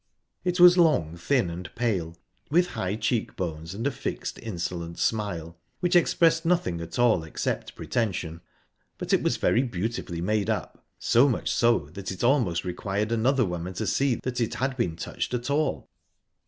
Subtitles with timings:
[0.43, 2.17] It was long, thin, and pale,
[2.49, 7.75] with high cheek bones and a fixed, insolent smile, which expressed nothing at all except
[7.75, 8.41] pretension.
[8.97, 13.45] But it was very beautifully made up so much so that it almost required another
[13.45, 15.87] woman to see that it had been touched at all.